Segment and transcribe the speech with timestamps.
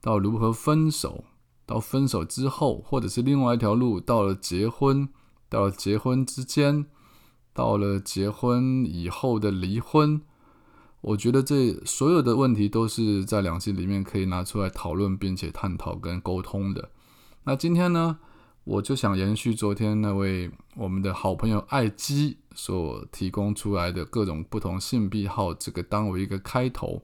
[0.00, 1.24] 到如何分手，
[1.66, 5.06] 到分手之后，或者是另外一条路，到了结婚，
[5.50, 6.86] 到了结婚之间。
[7.60, 10.22] 到了结婚以后的离婚，
[11.02, 16.88] 我觉得这所有的问题都是在两性里面可以拿出来讨论，并且探讨跟沟通的。
[17.44, 18.18] 那今天呢，
[18.64, 27.02] 我就想延续昨天那位我们的好朋友艾基所提供出来的各种不同性癖好，这个当为一个开头。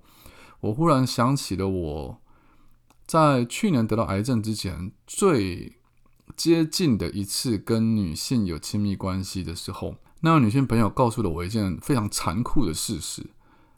[0.61, 2.19] 我忽然想起了我
[3.07, 5.77] 在去年得到癌症之前最
[6.35, 9.97] 接近的一次跟女性有亲密关系的时候。
[10.21, 13.25] 那位女性朋友告诉了我一件非常残酷的事实，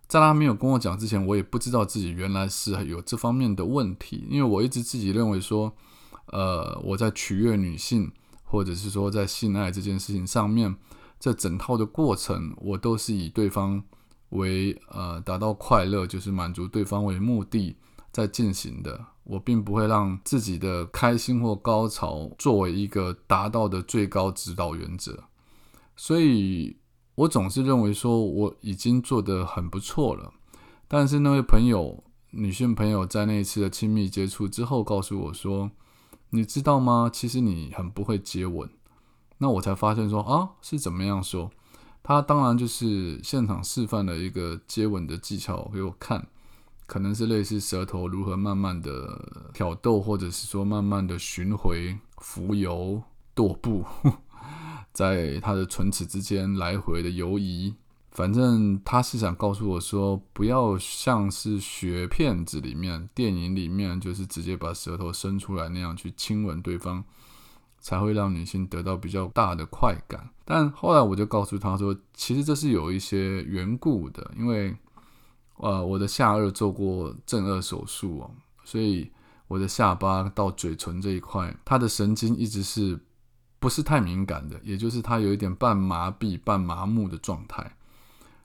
[0.07, 5.75] 在她没有跟我讲之前，我也不知道自己原来是有这方面的问题，因为我一直自己认为说，
[6.27, 8.11] 呃，我在取悦女性，
[8.45, 10.75] 或者是说在性爱这件事情上面，
[11.19, 13.83] 这整套的过程，我都是以对方
[14.31, 17.77] 为呃达到快乐，就是满足对方为目的
[18.13, 25.25] 在进行的，我并不会让自己的开心或高潮作为一个达到的最高指导原则。
[26.01, 26.77] 所以，
[27.17, 30.33] 我总是认为说我已经做得很不错了。
[30.87, 35.73] 但是那位朋友，女性朋友，在那一次的亲密接触之后，告诉我说
[36.31, 37.11] ：“你知道吗？
[37.13, 38.71] 其实你很不会接吻。”
[39.39, 41.51] 那我才发现说啊，是怎么样说？
[42.05, 46.29] 他当然就是现场示范了一个接吻的技巧给我看，
[46.87, 53.03] 可能是类似舌头如何慢慢的挑逗，或者是说慢慢的巡回浮游
[53.35, 53.85] 踱步。
[54.93, 57.75] 在他的唇齿之间来回的游移，
[58.11, 67.05] 反正他是想告诉我说，不要像是学片子里面、电影里面，就是直接把舌头伸出来那样去亲吻对方，
[67.79, 70.31] 才会让女性得到比较大的快感。
[70.45, 74.75] 但后来我就告诉他说，其实这是有一些缘故的，因为
[75.59, 78.31] 呃，我的下颚做过正颚手术哦，
[78.65, 79.13] 所以
[79.47, 82.99] 我的下巴到嘴唇这一块，它的神经一直是。
[83.61, 87.77] 不是太敏感的，也就是它有一点半麻痹、半麻木的状态，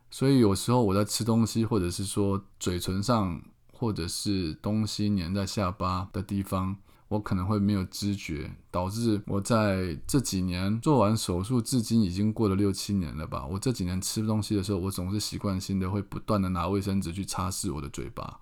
[0.09, 3.39] 所以有时候我在吃东西，或者是说嘴唇上，
[3.71, 6.75] 或者是东西粘在下巴的地方，
[7.09, 13.45] 我可能会没有知觉，导致我在这几年做完手术，至今已经过了六七年了吧。
[13.45, 18.39] 我这几年吃东西的时候，我总是习惯性的会不断的拿卫生纸去擦拭我的嘴巴，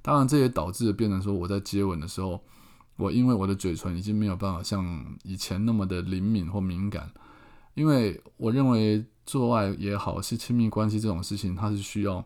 [0.00, 2.40] 当然这也导致变成说我在接吻的时候。
[2.96, 7.10] 我因为我的嘴唇已经没有办法像以前那么的灵敏或敏感，
[7.74, 12.24] 因为我认为做爱也好，是亲密关系这种事情，它是需要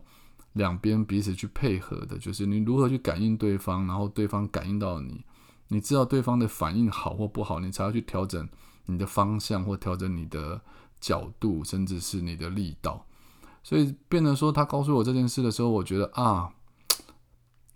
[0.53, 5.23] 两边彼此去配合的，就是你如何去感应对方，然后对方感应到你，
[5.69, 8.47] 你知道对方的反应好或不好，你才要去调整
[8.85, 10.61] 你的方向或调整你的
[10.99, 13.05] 角度，甚至是你的力道。
[13.63, 16.51] 所以变得说，他告诉我这件事的时候，我觉得啊。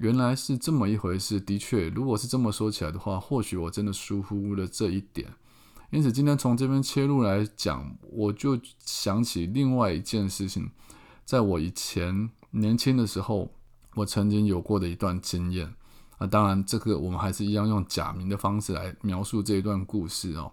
[0.01, 1.39] 原来是这么一回事。
[1.39, 5.31] 的确，如果是这么说起来的话，或许我真的疏忽了这一点。
[5.92, 10.71] 因此，今天从这边切入来讲，我就想起另外一件事情，
[11.24, 13.51] 在我以前年轻的时候，
[13.94, 15.75] 我曾经有过的一段经验。
[16.18, 20.51] 啊，当然，这个我们还是一样用假名的方式来描述这一段故事哦。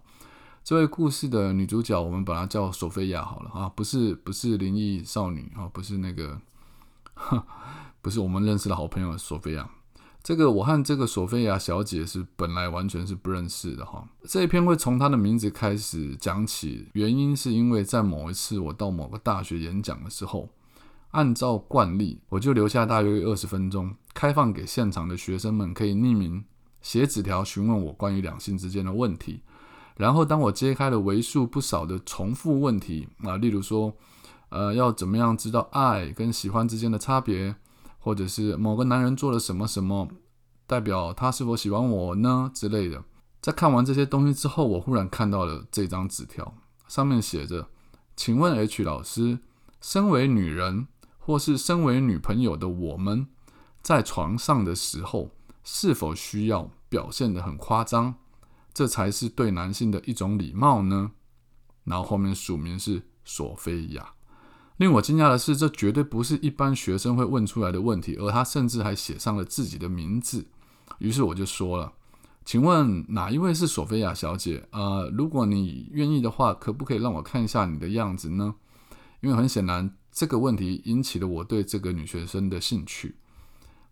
[0.63, 6.39] 这位故事的女主角，我们把她叫索菲亚好了啊，不是不是灵异少女啊，不是那个。
[8.09, 9.69] 不是我们认识的好朋友索菲亚，
[10.23, 14.03] 这个我和这个索菲亚小姐是本来完全是不认识的哈。
[14.27, 20.49] 这一篇会从她的名字开始讲起，原因是因为在某一次我到某个大学演讲的时候，
[21.11, 26.43] 按照惯例，我就留下大约二十分钟，开放给现场的学生们可以匿名
[26.81, 29.43] 写纸条询问我关于两性之间的问题。
[29.99, 33.93] 然后，当我揭开了为数不少的重复问题啊，例如说，
[34.49, 37.55] 呃，要怎么样知道爱跟喜欢之间的差别，
[37.99, 40.09] 或者是某个男人做了什么什么，
[40.67, 43.05] 代表他是否喜欢我呢之类的。
[43.41, 46.55] 在看完这些东西之后，我忽然看到了这张纸条，
[46.89, 47.69] 上面写着
[48.17, 49.41] ：“请问 H 老师，
[49.81, 50.87] 身为女人。”
[51.21, 53.27] 或是身为女朋友的我们，
[53.83, 55.29] 在床上的时候，
[55.63, 58.15] 是否需要表现得很夸张？
[58.73, 61.11] 这才是对男性的一种礼貌呢？
[61.85, 64.15] 然后后面署名是索菲亚。
[64.79, 70.47] 令我惊讶的是，这绝对不是一般学生会问出来的问题，而他甚至还写上了自己的名字。
[70.99, 71.93] 于是我就说了
[72.45, 74.67] ：“请问哪一位是索菲亚小姐？
[74.71, 78.55] 呃，如果你愿意的话，可不可以让我看一下你的样子呢？
[79.21, 83.15] 因为很显然。”这个问题引起了我对这个女学生的兴趣。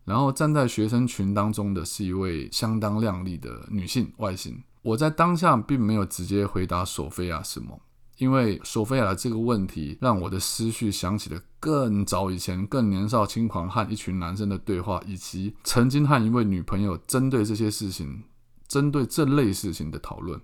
[0.05, 4.61] 然后站在学生群当中的是一位相当靓丽的女性外形。
[4.83, 7.81] 我在当下并没有直接回答索菲亚什么，
[8.19, 18.25] 因为索菲亚的这个问题让我的思绪想起了更早以前、更年少轻狂和一群男生的对话，以及曾经和一位女朋友针对这些事情、
[18.67, 20.41] 针对这类事情的讨论。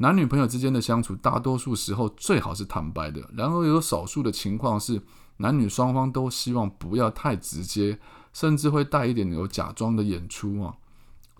[0.00, 3.28] 男女朋友之间的相处，大多数时候最好是坦白的。
[3.34, 5.02] 然而，有少数的情况是，
[5.38, 7.98] 男女双方都希望不要太直接，
[8.32, 10.76] 甚至会带一点有假装的演出啊。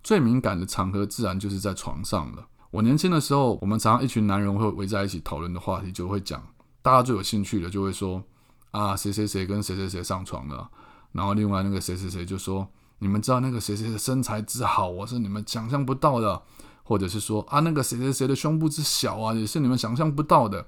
[0.03, 2.49] 最敏感的场合，自然就是在床上了。
[2.70, 6.43] 我年轻的时候，我们常常一群男人会围在一起讨论的话题，就会讲
[6.82, 8.23] 大家最有兴趣的，就会说
[8.70, 10.69] 啊，谁谁谁跟谁谁谁上床了。
[11.12, 12.69] 然后另外那个谁谁谁就说，
[12.99, 16.43] 你们知道那个谁谁的身材之好，我是你们想象不到的。
[16.85, 20.67] 或者是说啊，那个谁谁谁的胸部之小啊，也是你们想象不到的。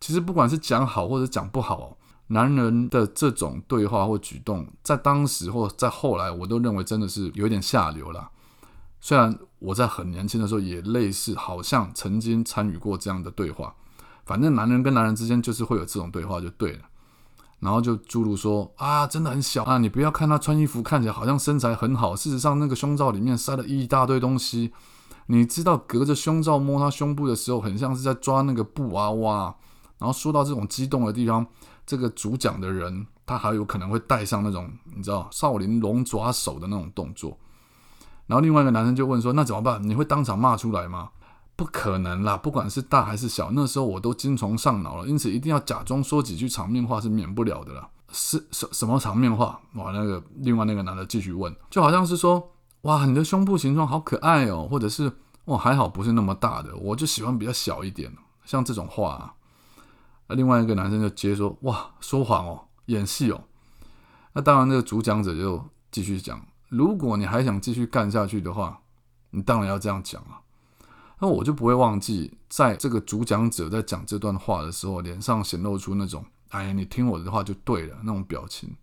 [0.00, 1.96] 其实不管是讲好或者讲不好，
[2.28, 8.30] 男人的这种对话或举动，在当时或在后来，我都认为真的是有点下流了。
[9.00, 13.74] 虽然我在很年轻的时候也类似，好像曾经参与过这样的对话。
[14.24, 16.80] 反正男人跟男人之间就是会有这种对话就对了。
[17.58, 24.72] 然后就诸如说啊，真的很小啊，你不要看他穿衣服看起来好像身材很好，事实上那个胸罩里面塞了一大堆东西。
[25.28, 29.56] 你知道隔着胸罩摸他胸部的时候，很像是在抓那个布娃娃。
[29.98, 31.46] 然后说到这种激动的地方，
[31.86, 37.38] 这个主讲的人他还有可能会带上那种你知道少林龙爪手的那种动作。
[38.26, 39.82] 然后另外一个男生就问说：“那怎么办？
[39.82, 41.10] 你会当场骂出来吗？”
[41.56, 47.88] 不可能啦，不管是大还是小，那时候我都精虫上脑了，因此一定要假装说几句场面话是免不了的了。
[48.12, 49.60] 是什什么场面话？
[49.74, 52.52] 哇，那个另外那个男的继续问，就好像是说。
[52.82, 55.10] 哇，你的胸部形状好可爱哦，或者是
[55.46, 58.12] 哇，还好不是那么大的，我就喜欢比较小一点
[58.44, 59.34] 像这种话，
[60.28, 63.42] 那另外一个男生就接说，哇，说谎哦，演戏哦。
[64.34, 68.80] 那当然，这个主讲者就继续讲，如果你还想继续干下去的话，
[69.30, 70.40] 你当然要这样讲啊。
[71.18, 78.76] 那我就不会忘记，在这个主讲者在讲这段话的时候，脸上显露出那种，哎，你听我的话就对了那种表情。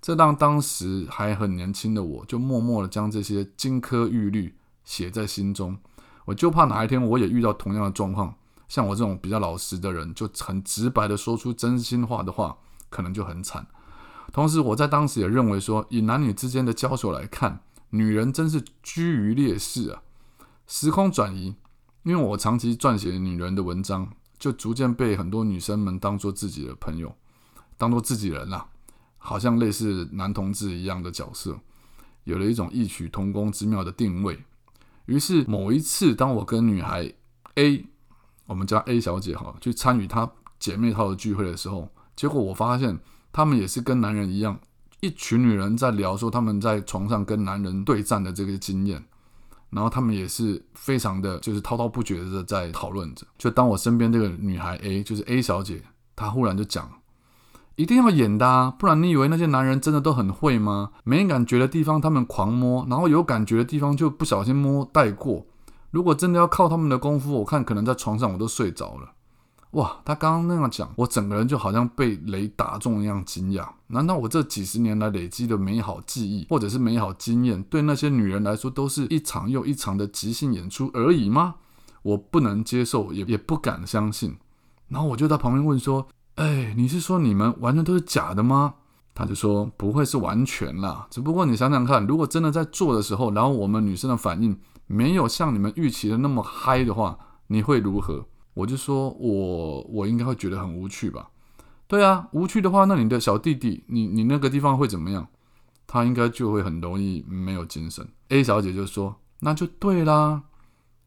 [0.00, 4.54] 这让当时还很年轻的我，就默默的将这些金科玉律
[4.84, 5.76] 写在心中。
[6.26, 8.34] 我就怕哪一天我也遇到同样的状况，
[8.68, 12.56] 像我这种比较老实的人，就很直白的说出真心话的话，
[12.90, 13.66] 可能就很惨。
[14.32, 20.02] 同时，我在当时也认为说，以男女之间的交手来看，女人真是居于劣势啊。
[20.66, 21.54] 时空转移，
[22.02, 27.14] 因为我长期撰写女人的文章，就逐渐被很多女生们当做自己的朋友，
[27.76, 28.68] 当做自己人啦。
[29.18, 31.58] 好像类似男同志一样的角色，
[32.24, 34.44] 有了一种异曲同工之妙的定位。
[35.06, 37.12] 于是某一次，当我跟女孩
[37.54, 37.86] A，
[38.46, 42.98] 我们叫 A 小姐哈，去参与她姐妹套的聚会的时候，结果我发现
[43.36, 44.58] 他们也是跟男人一样，
[45.00, 49.04] 一群女人在聊说他们在床上跟男人对战的这个经验，
[49.68, 53.26] 然后他们也是非常的就是滔滔不绝的在讨论着。
[53.36, 55.82] 就当我身边这个女孩 A，就是 A 小姐，
[56.16, 56.90] 她忽然就讲。
[57.74, 60.92] 一定要演的啊，不然你以为那些男人真的都很会吗？
[61.04, 65.44] 没感觉的地方他们狂摸，然后有感觉的地方就不小心摸带过。
[65.90, 69.12] 如果真的要靠他们的功夫，我看可能在床上我都睡着了。
[69.76, 73.68] 哇，他刚刚那样讲，我整个人就好像被雷打中一样惊讶。
[73.88, 81.56] 难道我这几十年来累积的美好记忆或者是美好经验，对那些女人来说都是一场又一场的即兴演出而已吗？
[82.02, 84.36] 我不能接受，也也不敢相信。
[84.88, 86.06] 然后我就在旁边问说。
[86.36, 88.74] 哎，你是说你们完全都是假的吗？
[89.14, 94.54] 他就说不会是完全啦，只不过你想想看，如果真的在做的时候，然后我们女生的反应
[94.86, 98.26] 没有像你们预期的那么嗨的话，你会如何？
[98.56, 101.28] 我就说我我应该会觉得很无趣吧。
[101.86, 105.28] 对啊，无趣的话，那你的小弟弟，你你那个地方会怎么样？
[105.86, 108.08] 他应该就会很容易没有精神。
[108.30, 110.42] A 小姐就说：“那就对啦。”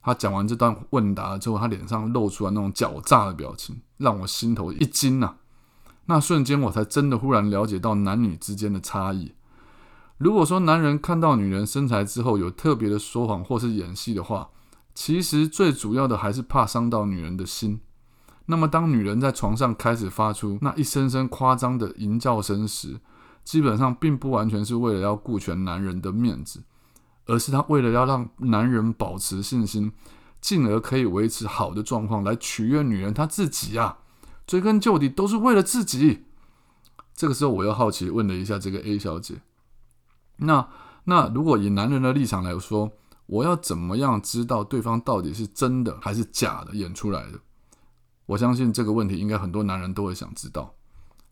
[0.01, 5.35] 她讲完这段问答之后，她脸上露出了那种狡诈的表情，让我心头一惊呐。
[6.05, 9.33] 那瞬间，我才真的忽然了解到男女之间的差异。
[10.17, 14.49] 如果说男人看到女人身材之后有特别的说谎或是演戏的话，
[14.93, 17.81] 其实最主要的还是怕伤到女人的心。
[18.46, 23.00] 那么，当女人在床上开始发出那一声声夸张的淫叫声时，
[23.43, 26.63] 基本上并不完全是为了要顾全男人的面子，
[27.27, 29.91] 而是她为了要让男人保持信心，
[30.41, 34.00] 进而可以维持好的状况来取悦女人她自己啊。
[34.48, 36.25] 追根究底，都是为了自己。
[37.13, 39.41] 这个时候，我又好奇问了一下这个 A 小姐
[40.38, 40.67] ：“那
[41.03, 42.91] 那如果以男人的立场来说，
[43.29, 47.39] 我要怎么样知道对方到底是真的还是假的演出来的？”
[48.25, 50.74] 我相信这个问题应该很多男人都会想知道。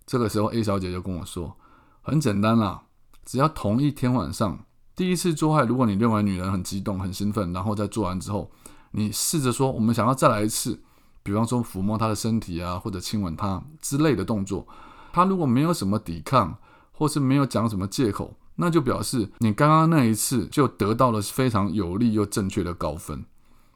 [0.05, 1.57] 这个时候，A 小姐就跟我说
[2.01, 2.83] ：“很简单啦，
[3.25, 8.49] 只要同一天晚上第一次做爱，如果你认为女人很激动、很兴奋，然后在做完之后，
[8.91, 10.81] 你试着说我们想要再来一次，
[11.23, 14.67] 比方说抚摸她的身体啊，或者亲吻她之类的动作，
[15.11, 16.57] 她如果没有什么抵抗，
[16.93, 23.25] 或是没有讲什么借口，那就表示你刚刚那一次就得到了非常有利又正确的高分。”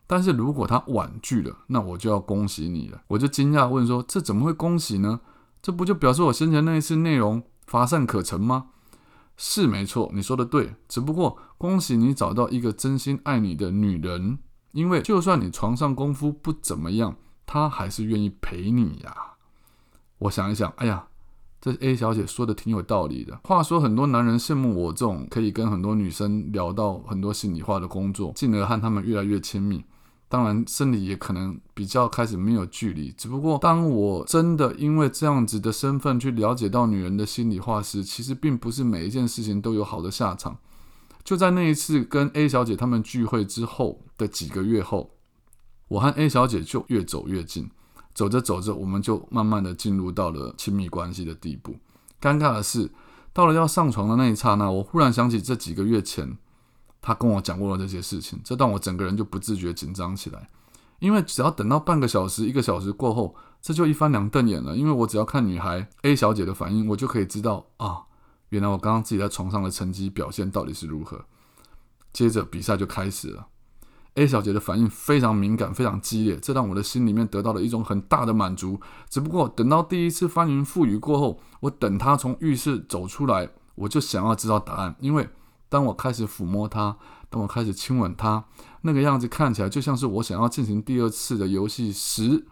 [0.05, 3.01] 但是如果他婉拒了，那我就要恭喜你了。
[3.07, 5.21] 我就惊讶问说：“这怎么会恭喜呢？
[5.61, 8.71] 这不就表示我先前那一次内容乏善可陈吗？”
[9.37, 10.75] 是没错，你说的对。
[10.89, 14.39] 只不过恭喜你找到一个真心爱你的女人，
[14.73, 19.15] 因为就算你床上功夫不怎么样，她还是愿意陪你呀。
[20.17, 21.07] 我想一想，哎呀，
[21.61, 23.39] 这 A 小姐说的挺有道理的。
[23.43, 29.85] 话说，很多男人羡慕我这种可以跟很多女生聊到很多心里话的工作，进而和她们越来越亲密。
[30.27, 33.11] 当然，生理也可能比较开始没有距离。
[33.11, 40.57] 只不过，当我真的因为这样子的身份去了解到女人的心里话时，其实并不是每一件事情都有好的下场。
[41.23, 45.11] 就在那一次跟 A 小姐他们聚会之后的几个月后，
[45.89, 47.69] 我和 A 小姐就越走越近，
[48.13, 51.75] 走着走着，我们就慢慢的进入到了亲密关系的地步。
[52.21, 52.91] 尴尬的是，
[53.33, 56.37] 到了要上床的那一刹那，我忽然想起这几个月前。
[57.03, 60.47] 他跟我讲过了这些事情，这让我整个人就不自觉紧张起来。
[60.99, 64.75] 因为只要等到半个小时、一个小时过后，这就一翻两瞪眼了。
[64.75, 68.03] 因为我只要看女孩 A 小姐的反应，我就可以知道啊，
[68.49, 71.25] 原来我刚刚自己在床上的成绩表现到底是如何。
[72.13, 73.47] 接着比赛就开始了
[74.15, 78.79] ，A 小姐的反应非常敏感、非常激烈，这让我的心里面得到了一种很大的满足。
[79.09, 85.29] 只不过等到第一次翻云覆雨过后，我等她从浴室走出来，我就想要知道答案，因为。
[85.69, 86.97] 当我开始抚摸她，
[87.29, 88.43] 当我开始亲吻她，
[88.81, 92.45] 那个样子看起来就像是我想要进行第二次的游戏时。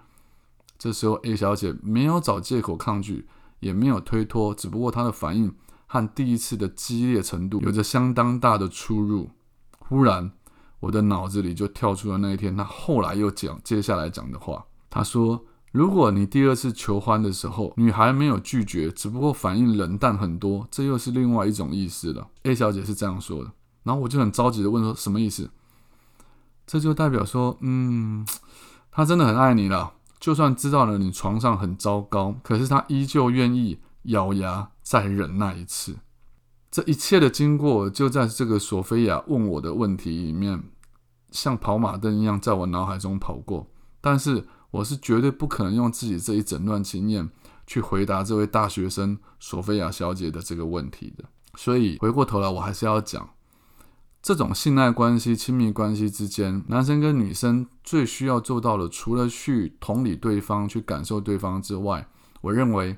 [0.78, 3.28] 这时候 A 小姐没有找借口抗拒，
[3.60, 5.54] 也没有推脱，只不过她的反应
[5.88, 9.32] 和第一次的激烈程度有着相当大的出入。
[9.80, 10.32] 忽然，
[10.80, 14.66] 我的脑子里就跳出了那一天他后来又讲接下来讲的话。
[14.90, 15.46] 他说。
[15.72, 22.28] 如果你第二次求欢的时候，女孩没有拒绝，只不过反应冷淡很多，这又是另外一种意思了。
[22.42, 23.52] A 小姐是这样说的，
[23.84, 25.52] 然后我就很着急的问说：“什么意思？”
[26.66, 28.26] 这就代表说，嗯，
[28.90, 35.98] 他真的很爱你了，就算知道了你床上很糟糕，可是他依旧愿意咬牙再忍耐一次。
[36.72, 40.64] 这一切的经过就在这个索菲亚问我的问题里面，
[41.32, 43.68] 像跑马灯一样在我脑海中跑过，
[44.02, 44.48] 但是。
[44.72, 47.28] 我是绝对不可能用自己这一整段经验
[47.66, 51.24] 去回答这位大学生索菲亚小姐的这个问题的。
[51.56, 53.32] 所以回过头来，我还是要讲，
[54.22, 62.08] 这种信赖关系、亲密关系之间，男生跟女生最需要做到的，除了去同理对方、去感受对方之外，
[62.42, 62.96] 我认为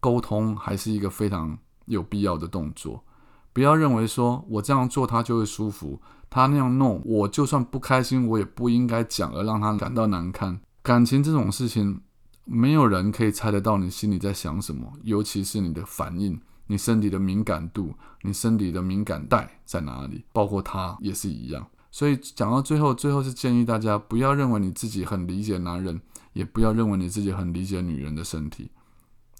[0.00, 1.58] 沟通还是一个非常
[1.92, 3.04] 有必要的动作。
[3.52, 10.58] 不要认为说我这样做他就会舒服，他那样弄，我就算不开心，我也不应该讲而让他感到难堪。
[10.82, 12.00] 感情这种事情，
[12.44, 21.64] 没有人可以猜得到你心里在想什么，尤其是你的反应、你身体的敏感度、你身体的敏感带在哪里，包括他也是一样。
[21.90, 26.00] 所以讲到最后，最后是建议大家不要认为你自己很理解男人，
[26.32, 28.70] 也不要认为你自己很理解女人的身体，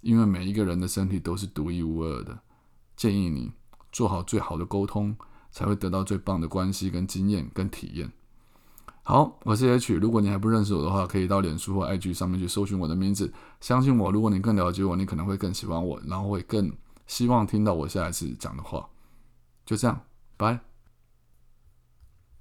[0.02, 2.38] 因为每一个人的身体都是独一无二的。
[2.94, 3.50] 建议你
[3.90, 5.16] 做好最好的沟通，
[5.50, 8.12] 才会得到最棒的关系、跟经验、跟体验。
[9.02, 9.94] 好，我是 H。
[9.94, 13.32] 如果你还不认识我的话，可以到脸书或 IG 上面去搜寻我的名字。
[13.60, 16.72] 相信我，如果你更了解我，你可能会更喜欢我，然后会更
[17.06, 18.88] 希望听到我下一次讲的话。
[19.64, 20.00] 就这样，
[20.36, 20.71] 拜。